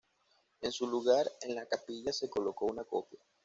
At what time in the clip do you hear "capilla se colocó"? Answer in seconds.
1.67-2.65